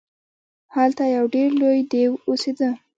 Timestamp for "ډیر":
1.35-1.49